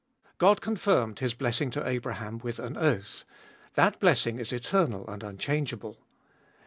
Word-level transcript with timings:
God 0.39 0.61
confirmed 0.61 1.19
His 1.19 1.35
blessing 1.35 1.69
to 1.69 1.87
Abraham 1.87 2.39
with 2.39 2.57
an 2.57 2.75
oath; 2.75 3.23
that 3.75 3.99
blessing 3.99 4.39
is 4.39 4.51
eternal 4.51 5.07
and 5.07 5.21
unchangeable. 5.21 5.99